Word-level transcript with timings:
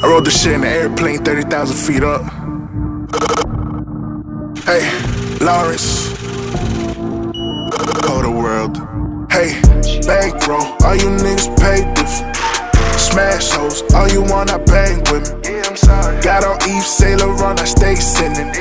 I 0.00 0.06
wrote 0.06 0.24
this 0.24 0.40
shit 0.40 0.52
in 0.52 0.60
the 0.60 0.68
airplane 0.68 1.24
30,000 1.24 1.76
feet 1.76 2.04
up. 2.04 2.22
Hey, 4.64 4.86
Lawrence. 5.44 6.14
Call 8.02 8.22
the 8.22 8.30
world. 8.30 8.76
Hey, 9.32 9.60
bankroll, 10.06 10.62
all 10.84 10.94
you 10.94 11.10
niggas 11.18 11.48
pay 11.58 11.92
different. 11.94 12.37
Smash 13.08 13.50
hoes, 13.52 13.82
all 13.94 14.06
you 14.08 14.20
want, 14.20 14.52
I 14.52 14.58
bang 14.58 15.00
with 15.08 15.32
me. 15.40 15.60
i'm 15.64 15.76
sorry 15.76 16.20
Got 16.20 16.44
on 16.44 16.60
Yves 16.68 16.84
Saint 16.84 17.20
Laurent, 17.20 17.58
I 17.58 17.64
stay 17.64 17.94
sinning. 17.94 18.52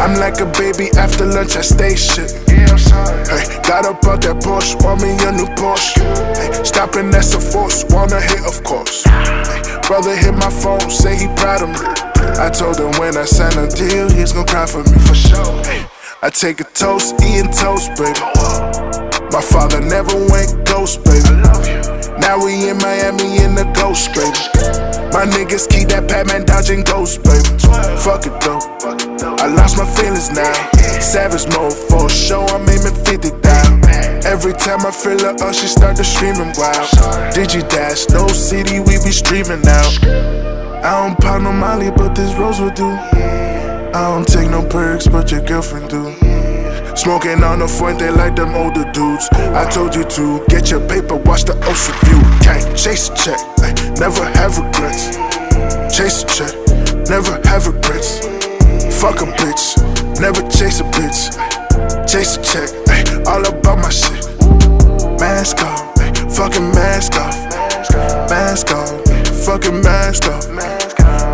I'm 0.00 0.16
like 0.18 0.40
a 0.40 0.46
baby 0.56 0.88
after 0.96 1.26
lunch, 1.26 1.56
I 1.56 1.60
stay 1.60 1.94
shit. 1.94 2.32
Hey, 2.48 3.44
got 3.68 3.84
up 3.84 4.02
out 4.08 4.22
that 4.24 4.40
Porsche, 4.40 4.80
want 4.82 5.02
me 5.02 5.12
a 5.28 5.32
new 5.32 5.44
Porsche. 5.60 6.00
Hey, 6.36 6.64
stopping 6.64 7.10
that's 7.10 7.34
a 7.34 7.40
force, 7.40 7.84
wanna 7.90 8.18
hit, 8.18 8.40
of 8.48 8.64
course. 8.64 9.04
Hey, 9.04 9.60
brother 9.86 10.16
hit 10.16 10.32
my 10.32 10.48
phone, 10.48 10.88
say 10.88 11.14
he 11.14 11.28
proud 11.36 11.60
of 11.60 11.68
me. 11.68 11.84
I 12.40 12.48
told 12.48 12.80
him 12.80 12.92
when 12.98 13.18
I 13.18 13.26
sign 13.26 13.52
a 13.60 13.68
deal, 13.68 14.08
he's 14.08 14.32
gonna 14.32 14.46
cry 14.48 14.64
for 14.64 14.82
me 14.88 14.98
for 15.04 15.14
sure. 15.14 15.52
Hey, 15.68 15.84
I 16.22 16.30
take 16.30 16.60
a 16.60 16.64
toast, 16.72 17.20
eating 17.20 17.52
toast, 17.52 17.92
baby. 18.00 18.24
My 19.36 19.44
father 19.44 19.82
never 19.84 20.16
went 20.32 20.64
ghost, 20.64 21.04
baby. 21.04 21.28
Now 22.22 22.38
we 22.38 22.70
in 22.70 22.78
Miami 22.78 23.42
in 23.42 23.54
the 23.54 23.66
ghost, 23.74 24.14
baby. 24.14 24.38
My 25.12 25.26
niggas 25.26 25.68
keep 25.68 25.88
that 25.88 26.08
Batman 26.08 26.46
dodging 26.46 26.84
ghosts, 26.84 27.18
baby. 27.18 27.44
Fuck 27.98 28.24
it 28.30 28.38
though. 28.40 28.62
I 29.42 29.46
lost 29.50 29.76
my 29.76 29.84
feelings 29.84 30.30
now. 30.30 30.54
Savage 31.02 31.50
mode 31.52 31.74
for 31.74 32.08
show, 32.08 32.46
I'm 32.54 32.62
aiming 32.68 32.94
50 33.04 33.30
down. 33.42 33.82
Every 34.24 34.52
time 34.54 34.86
I 34.86 34.92
feel 34.92 35.18
her 35.18 35.34
up, 35.34 35.52
she 35.52 35.66
start 35.66 35.96
to 35.96 36.04
screaming 36.04 36.54
wild. 36.56 36.88
Digi 37.34 37.68
dash, 37.68 38.08
no 38.10 38.28
city, 38.28 38.78
we 38.78 39.02
be 39.02 39.10
streaming 39.10 39.60
now. 39.62 39.82
I 40.82 41.02
don't 41.02 41.18
pop 41.18 41.42
no 41.42 41.52
Molly, 41.52 41.90
but 41.90 42.14
this 42.14 42.32
rose 42.34 42.60
will 42.60 42.70
do. 42.70 42.86
I 42.86 43.92
don't 43.92 44.26
take 44.26 44.48
no 44.48 44.66
perks, 44.66 45.08
but 45.08 45.30
your 45.30 45.42
girlfriend 45.42 45.90
do. 45.90 46.21
Smoking 46.94 47.42
on 47.42 47.58
the 47.58 47.68
front, 47.68 47.98
they 47.98 48.10
like 48.10 48.36
them 48.36 48.54
older 48.54 48.84
dudes. 48.92 49.28
I 49.32 49.68
told 49.70 49.94
you 49.94 50.04
to 50.04 50.44
get 50.48 50.70
your 50.70 50.80
paper, 50.86 51.16
watch 51.16 51.44
the 51.44 51.56
ocean 51.66 51.96
view. 52.06 52.20
Can't 52.44 52.76
chase 52.76 53.08
a 53.08 53.14
check, 53.16 53.40
ay, 53.64 53.72
never 53.98 54.24
have 54.38 54.58
regrets. 54.58 55.16
Chase 55.94 56.22
a 56.22 56.26
check, 56.26 56.54
never 57.08 57.40
have 57.48 57.66
regrets. 57.66 58.20
Fuck 59.00 59.20
a 59.22 59.26
bitch, 59.40 59.76
never 60.20 60.42
chase 60.48 60.80
a 60.80 60.84
bitch. 60.94 61.36
ay, 61.38 62.04
Chase 62.06 62.36
a 62.36 62.42
check, 62.42 62.68
ay, 62.88 63.02
all 63.26 63.44
about 63.46 63.78
my 63.78 63.90
shit. 63.90 64.22
Mask 65.18 65.58
off, 65.62 65.98
ay, 65.98 66.12
fucking 66.28 66.70
mask 66.70 67.16
off. 67.16 67.36
Mask 68.30 68.70
off, 68.70 69.00
yeah, 69.06 69.24
fucking 69.44 69.80
mask 69.82 70.24
off. 70.28 70.48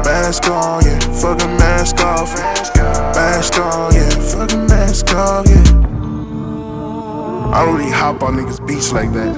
Mask 0.05 0.49
on, 0.49 0.85
yeah, 0.85 0.99
fucking 1.21 1.57
mask 1.59 2.01
off. 2.01 2.35
Mask 3.15 3.59
on, 3.59 3.95
yeah, 3.95 4.09
fucking 4.33 4.67
mask 4.67 5.13
off. 5.15 5.48
I 7.59 7.65
don't 7.65 7.77
really 7.77 7.91
hop 7.91 8.23
on 8.23 8.37
niggas' 8.37 8.65
beats 8.69 8.93
like 8.93 9.13
that. 9.15 9.37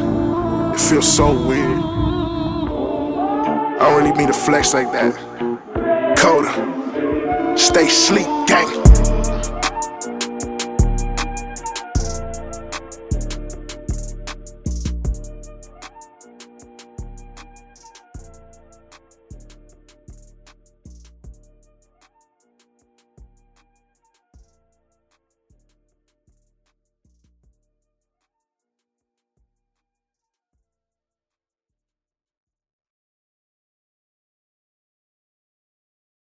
It 0.74 0.78
feels 0.78 1.10
so 1.10 1.32
weird. 1.32 1.80
I 3.78 3.78
don't 3.78 3.96
really 3.96 4.12
mean 4.14 4.26
to 4.26 4.34
flex 4.34 4.74
like 4.74 4.92
that. 4.92 5.16
Kota, 6.18 7.56
stay 7.56 7.88
sleep, 7.88 8.26
gang. 8.46 8.68